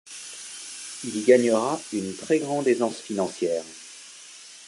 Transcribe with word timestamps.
Il 1.03 1.15
y 1.15 1.21
gagnera 1.23 1.79
une 1.93 2.15
très 2.15 2.39
grande 2.39 2.67
aisance 2.67 2.97
financière. 2.99 3.63